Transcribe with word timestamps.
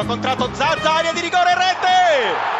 sinistro, 0.00 0.04
contratto 0.04 0.50
Zazza, 0.54 0.94
area 0.94 1.12
di 1.12 1.20
rigore, 1.20 1.54
rete! 1.54 2.59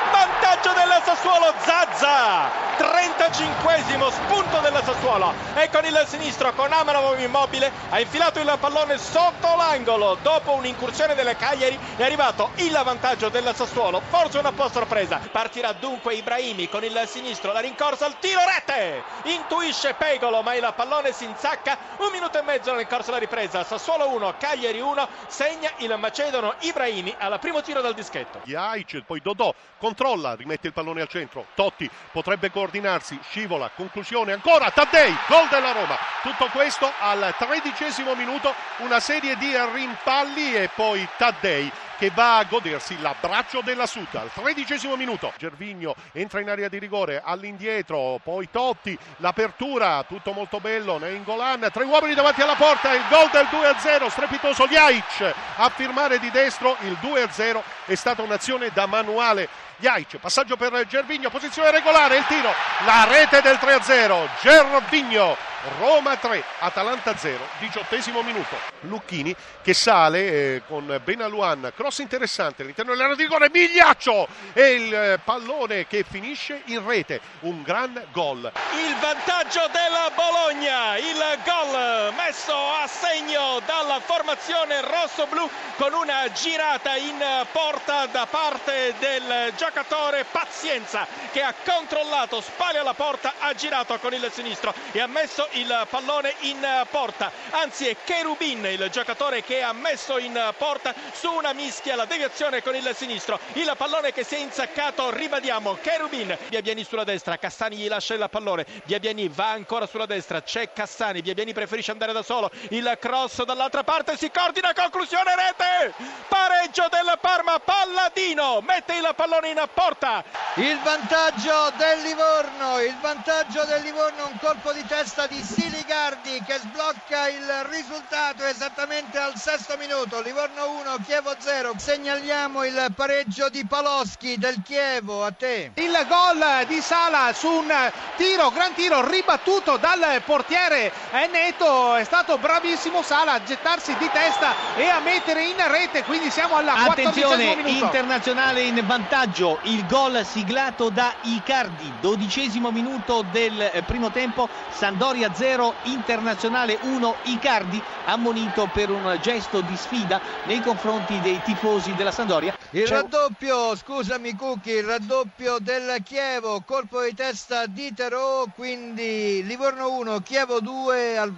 Vantaggio 0.71 0.89
del 0.89 1.02
Sassuolo, 1.02 1.55
Zazza! 1.59 2.68
35esimo 2.79 4.11
spunto 4.11 4.61
del 4.61 4.80
Sassuolo. 4.85 5.35
E 5.54 5.68
con 5.68 5.85
il 5.85 6.04
sinistro 6.07 6.53
con 6.54 6.73
Amanov 6.73 7.18
immobile 7.18 7.71
ha 7.91 8.00
infilato 8.00 8.41
il 8.41 8.57
pallone 8.59 8.96
sotto 8.96 9.54
l'angolo. 9.57 10.17
Dopo 10.22 10.53
un'incursione 10.53 11.14
delle 11.14 11.36
Cagliari 11.36 11.79
è 11.96 12.04
arrivato 12.04 12.50
il 12.57 12.80
vantaggio 12.85 13.29
del 13.29 13.53
Sassuolo. 13.54 14.00
Forse 14.09 14.39
una 14.39 14.53
po' 14.53 14.68
sorpresa. 14.68 15.21
Partirà 15.30 15.72
dunque 15.72 16.14
Ibrahimi 16.14 16.68
con 16.68 16.85
il 16.85 17.02
sinistro 17.07 17.52
la 17.52 17.61
rincorsa 17.61 18.07
al 18.07 18.18
tiro 18.18 18.41
rete! 18.46 19.02
Intuisce 19.25 19.94
Pegolo 19.94 20.43
ma 20.43 20.55
il 20.55 20.72
pallone 20.75 21.13
si 21.13 21.25
insacca. 21.25 21.77
Un 21.99 22.11
minuto 22.13 22.39
e 22.39 22.43
mezzo 22.43 22.72
nel 22.72 22.86
corso 22.86 23.07
della 23.07 23.18
ripresa. 23.18 23.64
Sassuolo 23.64 24.08
1 24.14 24.35
Cagliari 24.39 24.80
1 24.80 25.08
segna 25.27 25.71
il 25.79 25.94
macedono 25.99 26.55
Ibrahimi 26.61 27.14
al 27.18 27.39
primo 27.41 27.61
tiro 27.61 27.80
dal 27.80 27.94
dischetto. 27.94 28.41
Jaic 28.44 29.02
poi 29.05 29.21
Dodò 29.21 29.52
controlla 29.79 30.35
rimette 30.35 30.60
il 30.67 30.73
pallone 30.73 31.00
al 31.00 31.09
centro 31.09 31.46
Totti 31.55 31.89
potrebbe 32.12 32.50
coordinarsi 32.50 33.19
scivola 33.23 33.70
conclusione 33.75 34.33
ancora 34.33 34.70
Taddei 34.70 35.14
gol 35.27 35.48
della 35.48 35.73
Roma 35.73 35.97
tutto 36.23 36.47
questo 36.53 36.91
al 36.98 37.34
tredicesimo 37.36 38.14
minuto 38.14 38.55
una 38.78 39.00
serie 39.00 39.36
di 39.36 39.53
rimpalli 39.75 40.55
e 40.55 40.70
poi 40.75 41.06
Taddei 41.17 41.70
che 42.00 42.11
va 42.14 42.39
a 42.39 42.45
godersi 42.45 42.98
l'abbraccio 43.03 43.61
della 43.61 43.84
Sud 43.84 44.14
al 44.14 44.33
tredicesimo 44.33 44.97
minuto. 44.97 45.34
Gervigno 45.36 45.95
entra 46.12 46.41
in 46.41 46.48
area 46.48 46.70
di 46.70 46.78
rigore 46.78 47.20
all'indietro, 47.22 48.19
poi 48.25 48.48
Totti, 48.50 48.98
l'apertura, 49.17 50.02
tutto 50.08 50.33
molto 50.33 50.61
bello, 50.61 50.97
Nengolan, 50.97 51.69
tre 51.70 51.84
uomini 51.84 52.14
davanti 52.14 52.41
alla 52.41 52.55
porta, 52.55 52.95
il 52.95 53.05
gol 53.11 53.28
del 53.30 53.47
2-0, 53.50 54.08
strepitoso 54.08 54.67
Jaic 54.67 55.34
a 55.56 55.69
firmare 55.69 56.19
di 56.19 56.30
destro 56.30 56.74
il 56.84 56.97
2-0 57.02 57.61
è 57.84 57.95
stata 57.95 58.22
un'azione 58.22 58.70
da 58.72 58.86
manuale 58.86 59.69
Jaic, 59.81 60.19
passaggio 60.19 60.56
per 60.56 60.86
Gervigno, 60.86 61.31
posizione 61.31 61.70
regolare, 61.70 62.19
il 62.19 62.27
tiro, 62.27 62.53
la 62.84 63.06
rete 63.09 63.41
del 63.41 63.59
3-0, 63.61 64.28
Gervigno, 64.41 65.36
Roma 65.78 66.16
3, 66.16 66.42
Atalanta 66.61 67.14
0, 67.16 67.39
diciottesimo 67.58 68.22
minuto. 68.22 68.56
Lucchini 68.80 69.34
che 69.62 69.75
sale 69.75 70.55
eh, 70.55 70.62
con 70.67 71.00
Benaluan, 71.05 71.72
cross 71.77 71.98
interessante 71.98 72.62
all'interno 72.62 72.92
dell'area 72.92 73.14
di 73.14 73.22
rigore, 73.22 73.50
Migliaccio 73.52 74.27
e 74.55 74.72
il 74.72 74.94
eh, 74.94 75.20
pallone 75.22 75.86
che 75.86 76.05
finisce 76.08 76.62
in 76.67 76.86
rete, 76.86 77.20
un 77.41 77.62
gran 77.62 78.06
gol. 78.11 78.50
Il 78.72 78.97
vantaggio 79.00 79.69
della 79.70 80.11
Bologna, 80.14 80.97
il 80.97 81.39
gol 81.44 82.14
messo 82.14 82.55
a 82.55 82.86
segno 82.86 83.61
dalla 83.67 84.00
formazione 84.00 84.80
rosso-blu 84.80 85.48
con 85.77 85.92
una 85.92 86.30
girata 86.33 86.97
in 86.97 87.22
porta 87.52 88.06
da 88.06 88.27
parte 88.27 88.95
del 88.98 89.52
giocatore 89.56 90.24
Pazienza 90.24 91.06
che 91.33 91.42
ha 91.42 91.55
controllato 91.64 92.41
spalle 92.41 92.78
alla 92.78 92.95
porta, 92.95 93.34
ha 93.39 93.52
girato 93.55 93.98
con 93.98 94.14
il 94.14 94.27
sinistro 94.33 94.72
e 94.92 95.00
ha 95.00 95.06
messo 95.06 95.48
il 95.52 95.86
pallone 95.88 96.34
in 96.40 96.66
porta. 96.90 97.30
Anzi 97.50 97.86
è 97.86 97.96
Cherubin 98.04 98.64
il 98.66 98.88
giocatore 98.90 99.42
che 99.42 99.62
ha 99.62 99.72
messo 99.72 100.18
in 100.18 100.52
porta 100.56 100.94
su 101.12 101.30
una 101.32 101.52
mischia 101.52 101.96
la 101.96 102.04
deviazione 102.04 102.62
con 102.62 102.74
il 102.74 102.90
sinistro. 102.94 103.38
Il 103.54 103.72
pallone 103.76 104.12
che 104.12 104.24
si 104.24 104.34
è 104.34 104.38
insaccato, 104.38 105.10
ribadiamo, 105.10 105.78
Cherubin. 105.80 106.36
Biabiani 106.48 106.84
sulla 106.84 107.04
destra, 107.04 107.36
Cassani 107.38 107.76
gli 107.76 107.88
lascia 107.88 108.14
il 108.14 108.26
pallone. 108.30 108.66
Biabiani 108.84 109.28
va 109.28 109.50
ancora 109.50 109.86
sulla 109.86 110.06
destra, 110.06 110.42
c'è 110.42 110.72
Cassani. 110.72 111.22
Biabiani 111.22 111.52
preferisce 111.52 111.90
andare 111.90 112.12
da 112.12 112.22
solo. 112.22 112.50
Il 112.70 112.96
cross 113.00 113.42
dall'altra 113.44 113.83
parte 113.83 114.16
si 114.16 114.30
coordina, 114.30 114.72
conclusione 114.72 115.34
rete. 115.34 115.94
Pareggio 116.28 116.89
del 116.90 117.18
Parma, 117.20 117.58
Palladino 117.58 118.60
mette 118.60 118.94
il 118.94 119.12
pallone 119.14 119.48
in 119.48 119.68
porta. 119.74 120.22
Il 120.55 120.78
vantaggio 120.83 121.72
del 121.77 122.02
Livorno, 122.02 122.80
il 122.80 122.96
vantaggio 123.00 123.64
del 123.64 123.83
Livorno, 123.83 124.27
un 124.27 124.39
colpo 124.40 124.72
di 124.72 124.84
testa 124.86 125.27
di 125.27 125.39
Siligardi 125.42 126.42
che 126.46 126.58
sblocca 126.58 127.28
il 127.28 127.67
risultato 127.70 128.45
esattamente 128.45 129.19
al 129.19 129.37
sesto 129.37 129.77
minuto. 129.78 130.21
Livorno 130.21 130.71
1, 130.81 130.99
Chievo 131.06 131.34
0. 131.39 131.75
Segnaliamo 131.77 132.65
il 132.65 132.93
pareggio 132.95 133.49
di 133.49 133.65
Paloschi 133.65 134.37
del 134.39 134.62
Chievo. 134.62 135.25
A 135.25 135.33
te. 135.33 135.73
Il 135.75 136.06
gol 136.09 136.67
di 136.67 136.81
Sala 136.81 137.33
su 137.33 137.49
un 137.49 137.73
tiro, 138.17 138.51
gran 138.51 138.75
tiro 138.75 139.09
ribattuto 139.09 139.77
dal 139.77 140.23
portiere 140.25 140.93
Neto. 141.31 141.97
È 141.97 142.05
stato 142.05 142.39
bravissimo 142.39 143.03
Sala 143.03 143.33
a 143.33 143.43
gettarsi 143.43 143.97
di 143.97 144.11
testa 144.12 144.77
e 144.77 144.89
a 144.89 145.01
mettere 145.01 145.45
in 145.45 145.57
rete. 145.69 146.05
Quindi 146.05 146.31
siamo 146.31 146.57
alla 146.57 146.75
Attenzione, 146.75 147.55
internazionale 147.67 148.62
in 148.62 148.81
vantaggio. 148.87 149.59
Il 149.62 149.87
gol 149.87 150.25
siglato 150.25 150.91
da 150.91 151.15
Icardi. 151.22 151.93
Dodicesimo 152.01 152.71
minuto 152.71 153.25
del 153.31 153.83
primo 153.87 154.11
tempo. 154.11 154.49
Sandoria 154.71 155.30
0, 155.35 155.75
Internazionale 155.85 156.79
1. 156.81 157.15
Icardi 157.25 157.81
ammonito 158.05 158.69
per 158.73 158.91
un 158.91 159.19
gesto 159.23 159.61
di 159.61 159.77
sfida 159.77 160.21
nei 160.45 160.61
confronti 160.61 161.19
dei 161.21 161.41
tifosi 161.45 161.95
della 161.95 162.11
Sandoria. 162.11 162.57
Il 162.71 162.85
C'è- 162.85 162.95
raddoppio, 162.95 163.77
scusami 163.77 164.35
Cucchi, 164.35 164.71
il 164.71 164.85
raddoppio 164.85 165.59
del 165.61 166.03
Chievo, 166.05 166.63
colpo 166.65 167.03
di 167.03 167.15
testa 167.15 167.67
di 167.67 167.93
Terò, 167.95 168.45
quindi 168.55 169.45
Livorno 169.45 169.91
1, 169.93 170.21
Chievo 170.21 170.61
2 170.61 171.17
al 171.19 171.33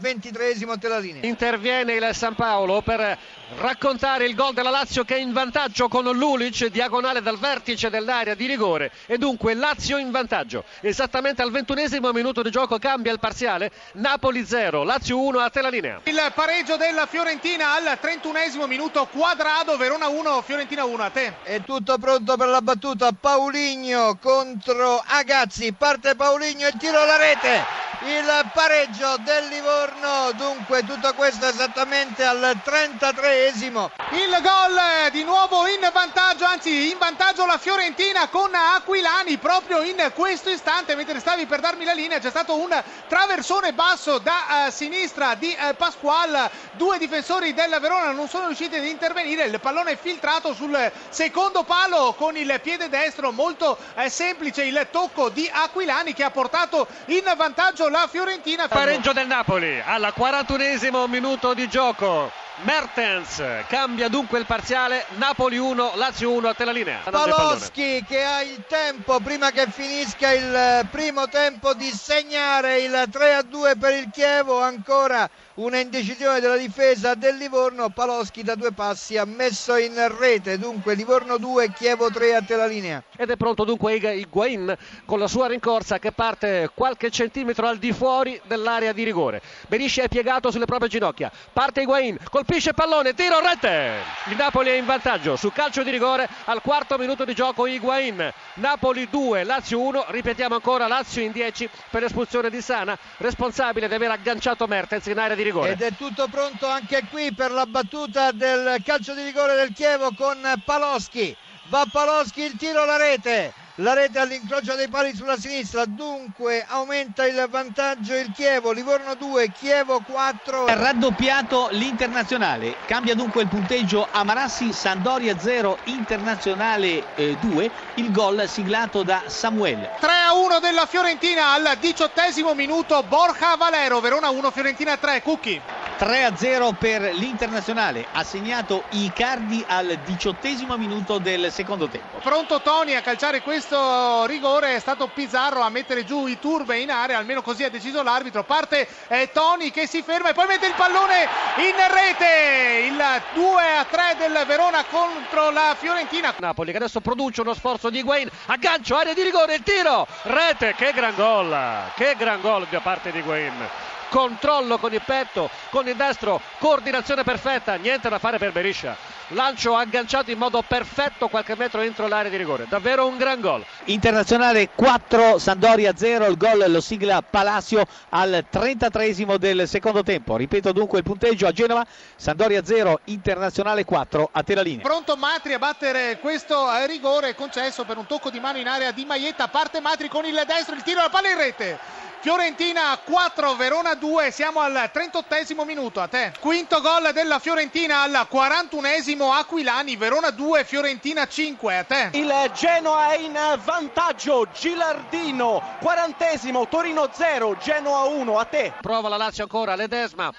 la 0.89 0.99
linea. 0.99 1.25
Interviene 1.27 1.95
il 1.95 2.11
San 2.15 2.35
Paolo 2.35 2.83
per 2.83 3.19
raccontare 3.57 4.27
il 4.27 4.35
gol 4.35 4.55
della 4.55 4.71
Lazio 4.71 5.05
che 5.05 5.17
è 5.17 5.19
in 5.19 5.33
vantaggio 5.33 5.89
con 5.89 6.05
Lulic, 6.05 6.67
diagonale 6.67 7.23
dal 7.23 7.39
vertice 7.39 7.91
dell'area 7.91 8.35
di 8.35 8.47
rigore 8.47 8.91
e 9.07 9.19
dunque 9.19 9.55
Lazio 9.55 9.99
in 9.99 10.11
vantaggio. 10.11 10.65
Esattamente 10.81 11.43
al 11.43 11.51
ventunesimo 11.51 12.13
minuto 12.13 12.43
di 12.43 12.51
gioco 12.51 12.79
cambia 12.79 13.13
il 13.13 13.19
parziale, 13.19 13.71
Napoli 13.95 14.45
0, 14.45 14.83
Lazio 14.85 15.21
1 15.21 15.39
a 15.39 15.51
te 15.51 15.61
la 15.61 15.69
linea. 15.69 16.01
Il 16.05 16.33
pareggio 16.35 16.77
della 16.77 17.07
Fiorentina 17.07 17.75
al 17.75 17.99
31esimo 18.01 18.67
minuto, 18.67 19.07
quadrado, 19.07 19.77
Verona 19.77 20.09
1, 20.09 20.43
Fiorentina 20.43 20.85
1, 20.85 21.03
a 21.03 21.11
te. 21.11 21.35
È 21.43 21.63
tutto 21.65 21.99
pronto 21.99 22.37
per 22.37 22.49
la 22.49 22.63
battuta, 22.63 23.11
Pauligno 23.13 24.19
contro 24.21 25.03
Agazzi, 25.05 25.73
parte 25.73 26.15
Pauligno, 26.15 26.67
il 26.67 26.75
tiro 26.79 27.01
alla 27.01 27.17
rete, 27.17 27.65
il 28.05 28.51
pareggio 28.53 29.17
del 29.21 29.47
Livorno, 29.47 30.33
dunque 30.33 30.85
tutto 30.85 31.15
questo 31.15 31.47
esattamente 31.47 32.25
al 32.25 32.59
33esimo. 32.65 33.91
Il 34.11 34.39
gol 34.43 35.11
di 35.13 35.23
nuovo 35.23 35.67
in 35.69 35.89
vantaggio, 35.93 36.45
anzi 36.45 36.91
in 36.91 36.99
vantaggio 36.99 37.47
la 37.47 37.59
Fiorentina 37.59 38.29
con 38.29 38.51
Aquilani 38.53 39.39
proprio 39.39 39.83
in 39.83 40.11
questo 40.15 40.51
istante. 40.51 40.97
Mentre 40.97 41.21
stavi 41.21 41.47
per 41.47 41.61
darmi 41.61 41.85
la 41.85 41.93
linea 41.93 42.19
c'è 42.19 42.31
stato 42.31 42.57
un 42.57 42.83
traversone 43.07 43.73
basso 43.73 44.19
da 44.19 44.67
eh, 44.67 44.71
sinistra 44.73 45.35
di 45.35 45.55
eh, 45.55 45.75
Pasqual, 45.75 46.51
due 46.73 46.99
difensori 46.99 47.55
del 47.55 47.79
Verona 47.81 48.11
non 48.11 48.29
sono 48.29 48.47
riusciti 48.47 48.77
ad 48.77 48.85
intervenire, 48.85 49.45
il 49.45 49.61
pallone 49.61 49.93
è 49.93 49.97
filtrato 49.97 50.55
sul 50.55 50.91
secondo 51.09 51.63
palo 51.63 52.15
con 52.15 52.37
il 52.37 52.59
piede 52.63 52.89
destro, 52.89 53.31
molto 53.31 53.79
eh, 53.95 54.09
semplice 54.09 54.65
il 54.65 54.89
tocco 54.91 55.29
di 55.29 55.49
Aquilani 55.53 56.15
che 56.15 56.25
ha 56.25 56.31
portato 56.31 56.89
in 57.07 57.33
vantaggio 57.37 57.91
la 57.93 58.09
Fiorentina. 58.09 58.67
Pareggio 58.67 59.13
del 59.13 59.27
Napoli 59.27 59.81
al 59.85 60.13
41esimo 60.17 61.07
minuto 61.09 61.55
di 61.55 61.69
gioco. 61.69 62.42
Mertens. 62.65 63.43
Cambia 63.67 64.09
dunque 64.09 64.39
il 64.39 64.47
parziale, 64.47 65.07
Napoli 65.17 65.57
1, 65.57 65.93
Lazio 65.97 66.31
1 66.31 66.49
a 66.49 66.55
te 66.55 66.65
la 66.65 66.73
linea. 66.73 67.01
Paloschi 67.11 68.05
che 68.07 68.23
ha 68.23 68.43
il 68.43 68.63
tempo 68.69 69.19
prima 69.21 69.51
che 69.51 69.67
finisca 69.69 70.33
il 70.33 70.55
eh, 70.55 70.87
primo 70.91 71.29
tempo 71.29 71.75
di 71.75 71.91
segnare 71.91 72.81
il 72.81 73.07
3 73.11 73.35
a 73.35 73.43
2 73.43 73.77
per 73.77 73.95
il 73.95 74.11
Chievo. 74.13 74.61
Ancora 74.61 75.29
una 75.55 75.79
indecisione 75.79 76.41
della 76.41 76.57
difesa 76.57 77.15
del 77.15 77.37
Livorno. 77.37 77.89
Paloschi 77.89 78.43
da 78.43 78.55
due 78.55 78.73
passi 78.73 79.17
ha 79.17 79.25
messo 79.25 79.77
in 79.77 79.95
rete. 80.19 80.59
Dunque 80.59 80.95
Livorno 80.95 81.39
2 81.39 81.73
Chievo 81.73 82.11
3 82.11 82.35
a 82.37 82.43
te 82.43 82.55
la 82.55 82.67
linea. 82.67 83.03
Ed 83.17 83.31
è 83.31 83.37
pronto 83.37 83.65
dunque 83.65 83.95
Higuain 83.95 84.77
con 85.05 85.19
la 85.19 85.27
sua 85.27 85.49
rincorsa 85.49 85.99
che 85.99 86.13
parte 86.13 86.71
qualche 86.75 87.11
centimetro 87.11 87.67
al 87.67 87.79
di 87.79 87.93
fuori 87.93 88.41
dell'area 88.45 88.93
di 88.93 89.03
rigore. 89.03 89.43
Berisce 89.69 90.03
è 90.03 90.09
piegato 90.09 90.51
sulle 90.51 90.67
proprie 90.67 90.89
ginocchia. 90.89 91.31
Parte 91.53 91.81
Higuain, 91.81 92.19
colpisce 92.45 92.75
pallone, 92.75 93.15
tiro 93.15 93.39
rete. 93.39 94.03
Il 94.27 94.37
Napoli 94.37 94.71
è 94.71 94.75
in 94.75 94.85
vantaggio 94.85 95.37
su 95.37 95.53
calcio 95.53 95.85
di 95.85 95.91
rigore 95.91 96.29
al 96.47 96.61
quarto 96.61 96.99
minuto 96.99 97.25
di 97.25 97.35
gioco 97.35 97.69
Higuain. 97.69 98.33
Napoli 98.55 99.09
2, 99.09 99.45
Lazio 99.45 99.81
1. 99.81 100.07
Ripetiamo 100.09 100.57
ancora 100.57 100.89
Lazio 100.89 101.23
in 101.23 101.31
10 101.31 101.71
per 101.89 102.03
l'espulsione 102.03 102.51
di 102.51 102.61
Sana, 102.61 102.99
responsabile 103.19 103.87
di 103.87 103.95
aver 103.95 104.11
agganciato 104.11 104.67
Mertens 104.67 105.07
in 105.07 105.19
area 105.19 105.37
di 105.37 105.43
rigore. 105.45 105.71
ed 105.71 105.83
è 105.83 105.93
tutto 105.97 106.27
pronto 106.29 106.67
anche 106.67 107.05
qui 107.11 107.33
per 107.33 107.53
la 107.53 107.67
battuta 107.67 108.33
del 108.33 108.83
calcio 108.85 109.15
di 109.15 109.23
rigore 109.23 109.55
del 109.55 109.73
Chievo 109.73 110.11
con 110.17 110.39
Paloschi 110.65 111.37
va 111.67 111.87
Paloschi 111.91 112.43
il 112.43 112.57
tiro 112.57 112.83
alla 112.83 112.97
rete 112.97 113.62
la 113.77 113.95
rete 113.95 114.19
all'incrocio 114.19 114.75
dei 114.75 114.89
pali 114.89 115.15
sulla 115.15 115.39
sinistra, 115.39 115.87
dunque 115.87 116.65
aumenta 116.69 117.25
il 117.25 117.47
vantaggio 117.49 118.15
il 118.15 118.31
Chievo, 118.35 118.71
Livorno 118.71 119.15
2, 119.15 119.51
Chievo 119.51 120.01
4. 120.01 120.67
Raddoppiato 120.67 121.69
l'internazionale, 121.71 122.77
cambia 122.85 123.15
dunque 123.15 123.43
il 123.43 123.49
punteggio 123.49 124.07
Amarassi, 124.11 124.75
Sandoria 124.75 125.39
0, 125.39 125.79
Internazionale 125.85 127.15
eh, 127.15 127.39
2, 127.41 127.71
il 127.95 128.13
gol 128.13 128.47
siglato 128.47 129.03
da 129.03 129.23
Samuel. 129.27 129.89
3 130.01 130.11
a 130.11 130.35
1 130.35 130.59
della 130.59 130.85
Fiorentina 130.85 131.53
al 131.53 131.77
diciottesimo 131.81 132.55
minuto, 132.55 133.03
Borja 133.05 133.57
Valero, 133.57 134.01
Verona 134.01 134.29
1, 134.29 134.51
Fiorentina 134.51 134.99
3, 134.99 135.23
Cucchi. 135.23 135.61
3-0 135.99 136.75
per 136.79 137.03
l'Internazionale, 137.15 138.07
ha 138.13 138.25
segnato 138.25 138.85
Icardi 138.91 139.65
al 139.67 139.99
diciottesimo 140.05 140.77
minuto 140.77 141.19
del 141.19 141.51
secondo 141.53 141.89
tempo. 141.89 142.19
Pronto 142.19 142.61
Toni 142.61 142.95
a 142.95 143.03
calciare 143.03 143.43
questo 143.43 144.25
rigore, 144.27 144.75
è 144.75 144.79
stato 144.79 145.09
Pizarro 145.09 145.61
a 145.61 145.69
mettere 145.69 146.05
giù 146.05 146.27
i 146.27 146.39
turbe 146.39 146.79
in 146.79 146.91
area, 146.91 147.19
almeno 147.19 147.43
così 147.43 147.65
ha 147.65 147.71
deciso 147.71 148.03
l'arbitro. 148.03 148.45
Parte 148.45 148.89
eh, 149.09 149.31
Toni 149.33 149.71
che 149.71 149.87
si 149.87 150.03
ferma 150.03 150.31
e 150.31 150.35
poi 150.35 150.47
mette 150.47 150.67
il 150.67 150.75
pallone 150.75 151.29
in 151.59 151.75
rete. 151.91 152.87
Il 152.87 152.97
2-3 152.97 154.19
del 154.19 154.45
Verona 154.47 154.85
contro 154.85 155.51
la 155.51 155.77
Fiorentina. 155.79 156.35
Napoli 156.39 156.71
che 156.71 156.79
adesso 156.79 157.01
produce 157.01 157.41
uno 157.41 157.55
sforzo 157.55 157.91
di 157.91 157.99
Higuain, 157.99 158.29
aggancio, 158.47 158.97
area 158.97 159.15
di 159.15 159.23
rigore, 159.23 159.55
il 159.55 159.63
tiro, 159.63 160.07
rete, 160.23 160.75
che 160.77 160.93
gran 160.93 161.15
gol, 161.15 161.57
che 161.95 162.15
gran 162.17 162.41
gol 162.41 162.67
da 162.69 162.81
parte 162.81 163.11
di 163.11 163.19
Higuain 163.19 163.91
controllo 164.13 164.77
con 164.77 164.93
il 164.93 165.01
petto, 165.03 165.49
con 165.71 165.89
il 165.89 165.97
destro, 165.97 166.39
coordinazione 166.59 167.25
perfetta, 167.25 167.77
niente 167.77 168.11
da 168.11 168.19
fare 168.19 168.37
per 168.37 168.53
Beriscia. 168.53 168.95
Lancio 169.29 169.75
agganciato 169.75 170.31
in 170.31 170.37
modo 170.37 170.61
perfetto 170.61 171.29
qualche 171.29 171.57
metro 171.57 171.81
entro 171.81 172.07
l'area 172.07 172.31
di 172.31 172.37
rigore, 172.37 172.67
davvero 172.69 173.07
un 173.07 173.17
gran 173.17 173.41
gol. 173.41 173.65
Internazionale 173.85 174.69
4, 174.75 175.39
Sandoria 175.39 175.97
0, 175.97 176.27
il 176.27 176.37
gol 176.37 176.71
lo 176.71 176.83
sigla 176.83 177.23
Palacio 177.23 177.87
al 178.11 178.45
33 178.51 179.39
del 179.39 179.67
secondo 179.67 180.03
tempo. 180.03 180.37
Ripeto 180.37 180.73
dunque 180.73 180.99
il 180.99 181.05
punteggio 181.05 181.47
a 181.47 181.53
Genova, 181.53 181.87
Sandoria 182.15 182.63
0, 182.63 183.01
Internazionale 183.05 183.87
4, 183.87 184.29
a 184.31 184.43
te 184.43 184.55
la 184.55 184.61
linea. 184.61 184.83
Pronto 184.83 185.17
Matri 185.17 185.55
a 185.55 185.59
battere 185.59 186.19
questo 186.21 186.69
rigore 186.87 187.35
concesso 187.35 187.85
per 187.85 187.97
un 187.97 188.05
tocco 188.05 188.29
di 188.29 188.41
mano 188.41 188.59
in 188.59 188.69
area 188.69 188.91
di 188.91 189.07
Maietta, 189.07 189.49
parte 189.49 189.81
Matri 189.81 190.09
con 190.09 190.27
il 190.27 190.39
destro, 190.47 190.75
il 190.75 190.83
tiro 190.83 191.01
alla 191.01 191.09
palla 191.09 191.31
in 191.31 191.39
rete. 191.39 192.02
Fiorentina 192.23 192.97
4, 193.05 193.57
Verona 193.57 193.95
2, 193.95 194.31
siamo 194.31 194.61
al 194.61 194.91
38 194.93 195.65
minuto, 195.65 196.01
a 196.01 196.07
te. 196.07 196.33
Quinto 196.39 196.81
gol 196.81 197.11
della 197.13 197.41
Fiorentina 197.41 198.03
al 198.03 198.29
41esimo, 198.31 199.33
Aquilani, 199.33 199.97
Verona 199.97 200.31
2, 200.31 200.63
Fiorentina 200.63 201.27
5, 201.27 201.77
a 201.79 201.83
te. 201.83 202.11
Il 202.13 202.33
Genoa 202.55 203.11
è 203.11 203.19
in 203.19 203.37
vantaggio, 203.65 204.47
Gilardino, 204.55 205.61
40esimo, 205.81 206.69
Torino 206.69 207.09
0, 207.13 207.57
Genoa 207.61 208.03
1, 208.05 208.39
a 208.39 208.45
te. 208.45 208.73
Prova 208.81 209.09
la 209.09 209.17
Lazio 209.17 209.43
ancora, 209.43 209.75
Ledesma 209.75 210.33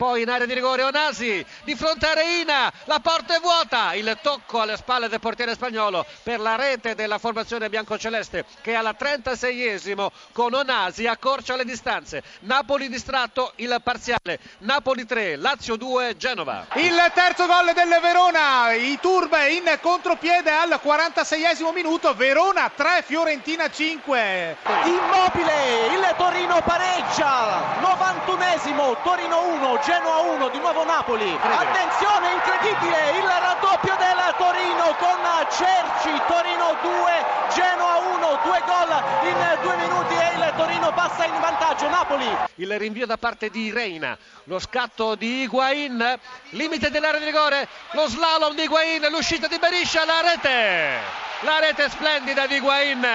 poi 0.00 0.22
in 0.22 0.30
area 0.30 0.46
di 0.46 0.54
rigore 0.54 0.82
Onasi 0.82 1.44
di 1.64 1.74
fronte 1.74 2.06
a 2.06 2.14
Reina 2.14 2.72
la 2.84 3.00
porta 3.00 3.36
è 3.36 3.38
vuota 3.38 3.92
il 3.92 4.16
tocco 4.22 4.58
alle 4.62 4.78
spalle 4.78 5.10
del 5.10 5.20
portiere 5.20 5.52
spagnolo 5.52 6.06
per 6.22 6.40
la 6.40 6.56
rete 6.56 6.94
della 6.94 7.18
formazione 7.18 7.68
biancoceleste 7.68 8.46
che 8.62 8.72
alla 8.72 8.96
36esimo 8.98 10.06
con 10.32 10.54
Onasi 10.54 11.06
accorcia 11.06 11.54
le 11.54 11.66
distanze. 11.66 12.22
Napoli 12.40 12.88
distratto 12.88 13.52
il 13.56 13.78
parziale. 13.84 14.38
Napoli 14.60 15.04
3 15.04 15.36
Lazio 15.36 15.76
2 15.76 16.16
Genova. 16.16 16.68
Il 16.76 16.96
terzo 17.12 17.44
gol 17.44 17.70
del 17.74 17.98
Verona 18.00 18.72
i 18.72 18.98
Turbe 19.02 19.50
in 19.50 19.78
contropiede 19.82 20.50
al 20.50 20.80
46esimo 20.82 21.74
minuto 21.74 22.14
Verona 22.14 22.72
3 22.74 23.04
Fiorentina 23.04 23.68
5 23.68 24.56
immobile 24.84 25.86
il 25.92 26.14
Torino 26.16 26.62
pareggia 26.62 27.78
91esimo 27.82 29.02
Torino 29.02 29.42
1 29.48 29.78
Genoa 29.90 30.20
1, 30.20 30.48
di 30.50 30.58
nuovo 30.60 30.84
Napoli. 30.84 31.36
Attenzione, 31.42 32.30
incredibile, 32.30 33.18
il 33.18 33.26
raddoppio 33.26 33.96
del 33.96 34.34
Torino 34.38 34.94
con 34.94 35.18
Cerci, 35.50 36.22
Torino 36.28 36.76
2, 36.80 37.26
Genoa 37.52 37.96
1, 38.14 38.40
due 38.44 38.62
gol 38.66 39.02
in 39.26 39.58
due 39.60 39.76
minuti 39.78 40.14
e 40.14 40.34
il 40.36 40.52
Torino 40.56 40.92
passa 40.92 41.24
in 41.24 41.40
vantaggio. 41.40 41.88
Napoli. 41.88 42.28
Il 42.54 42.78
rinvio 42.78 43.04
da 43.04 43.16
parte 43.16 43.50
di 43.50 43.72
Reina, 43.72 44.16
lo 44.44 44.60
scatto 44.60 45.16
di 45.16 45.42
Higuain, 45.42 46.20
limite 46.50 46.92
dell'area 46.92 47.18
di 47.18 47.26
rigore, 47.26 47.66
lo 47.90 48.06
slalom 48.06 48.54
di 48.54 48.62
Higuain, 48.62 49.04
l'uscita 49.10 49.48
di 49.48 49.58
Beriscia, 49.58 50.04
la 50.04 50.20
rete 50.20 51.29
la 51.42 51.58
rete 51.58 51.88
splendida 51.88 52.46
di 52.46 52.56
Higuain 52.56 53.06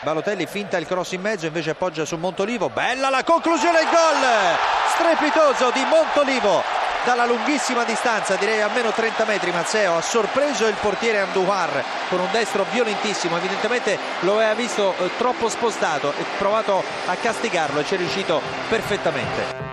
Balotelli 0.00 0.46
finta 0.46 0.78
il 0.78 0.86
cross 0.86 1.12
in 1.12 1.20
mezzo 1.20 1.46
invece 1.46 1.70
appoggia 1.70 2.04
su 2.04 2.16
Montolivo. 2.16 2.68
Bella 2.68 3.08
la 3.08 3.22
conclusione 3.22 3.80
il 3.80 3.88
gol! 3.88 4.56
Strepitoso 4.94 5.70
di 5.70 5.84
Montolivo. 5.84 6.62
Dalla 7.04 7.26
lunghissima 7.26 7.84
distanza 7.84 8.34
direi 8.34 8.60
a 8.60 8.68
meno 8.68 8.90
30 8.90 9.24
metri 9.24 9.52
Mazzeo 9.52 9.96
ha 9.96 10.02
sorpreso 10.02 10.66
il 10.66 10.76
portiere 10.80 11.20
Andujar 11.20 11.84
con 12.08 12.20
un 12.20 12.28
destro 12.32 12.66
violentissimo. 12.70 13.36
Evidentemente 13.36 13.98
lo 14.20 14.34
aveva 14.34 14.54
visto 14.54 14.94
eh, 14.98 15.10
troppo 15.16 15.48
spostato 15.48 16.12
e 16.18 16.24
provato 16.36 16.82
a 17.06 17.14
castigarlo 17.14 17.80
e 17.80 17.84
ci 17.84 17.94
è 17.94 17.98
riuscito 17.98 18.42
perfettamente 18.68 19.67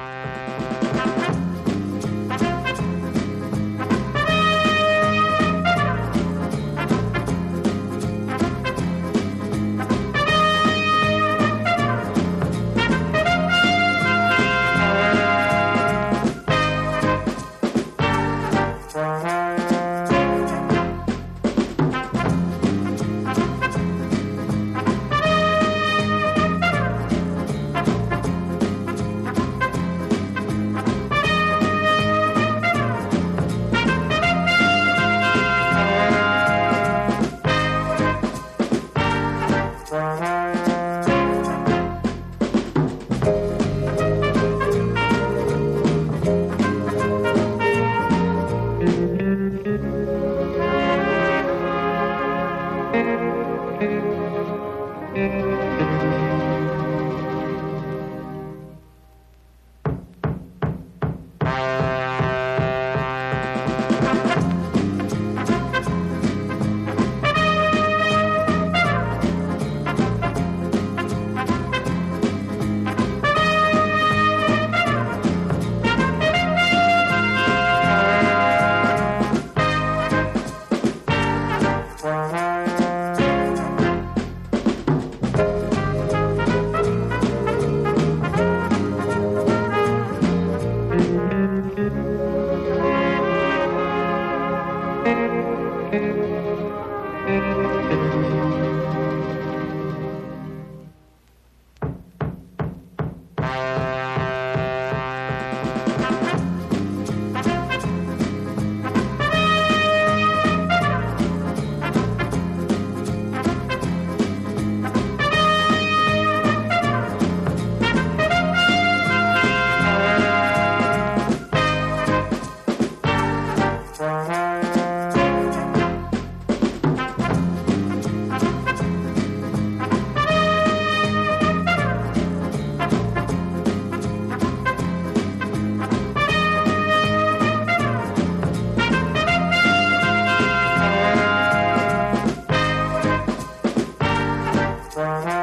Bye. 144.96 145.35